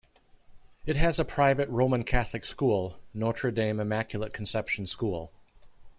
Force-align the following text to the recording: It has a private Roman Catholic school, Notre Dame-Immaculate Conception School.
It 0.83 0.95
has 0.95 1.19
a 1.19 1.23
private 1.23 1.69
Roman 1.69 2.03
Catholic 2.03 2.43
school, 2.43 2.97
Notre 3.13 3.51
Dame-Immaculate 3.51 4.33
Conception 4.33 4.87
School. 4.87 5.31